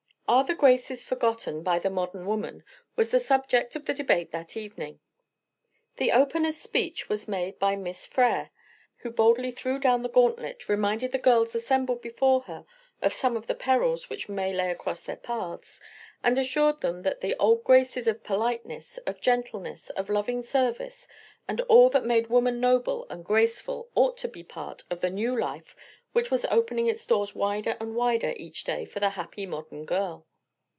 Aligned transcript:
"Are 0.31 0.45
the 0.45 0.55
graces 0.55 1.03
forgotten 1.03 1.61
by 1.61 1.77
the 1.77 1.89
modern 1.89 2.25
woman?" 2.25 2.63
was 2.95 3.11
the 3.11 3.19
subject 3.19 3.75
of 3.75 3.85
the 3.85 3.93
debate 3.93 4.31
that 4.31 4.55
evening. 4.55 5.01
The 5.97 6.13
opener's 6.13 6.55
speech 6.55 7.09
was 7.09 7.27
made 7.27 7.59
by 7.59 7.75
Miss 7.75 8.05
Frere, 8.05 8.49
who 8.99 9.11
boldly 9.11 9.51
threw 9.51 9.77
down 9.77 10.03
the 10.03 10.07
gauntlet, 10.09 10.69
reminded 10.69 11.11
the 11.11 11.17
girls 11.17 11.53
assembled 11.53 12.01
before 12.01 12.43
her 12.43 12.65
of 13.01 13.11
some 13.11 13.35
of 13.35 13.47
the 13.47 13.55
perils 13.55 14.09
which 14.09 14.29
lay 14.29 14.71
across 14.71 15.03
their 15.03 15.17
paths, 15.17 15.81
and 16.23 16.37
assured 16.39 16.79
them 16.79 17.01
that 17.01 17.19
the 17.19 17.35
old 17.35 17.65
graces 17.65 18.07
of 18.07 18.23
politeness, 18.23 18.99
of 18.99 19.19
gentleness, 19.19 19.89
of 19.89 20.07
loving 20.07 20.43
service, 20.43 21.09
of 21.49 21.59
all 21.67 21.89
that 21.89 22.05
made 22.05 22.27
woman 22.27 22.61
noble 22.61 23.05
and 23.09 23.25
graceful 23.25 23.89
ought 23.95 24.15
to 24.19 24.29
be 24.29 24.43
part 24.43 24.85
of 24.89 25.01
the 25.01 25.09
new 25.09 25.37
life 25.37 25.75
which 26.13 26.29
was 26.29 26.43
opening 26.51 26.87
its 26.87 27.07
doors 27.07 27.33
wider 27.33 27.77
and 27.79 27.95
wider 27.95 28.33
each 28.35 28.65
day 28.65 28.83
for 28.83 28.99
the 28.99 29.11
happy 29.11 29.45
modern 29.45 29.85
girl. 29.85 30.25